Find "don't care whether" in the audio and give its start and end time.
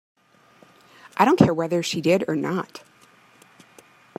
1.25-1.83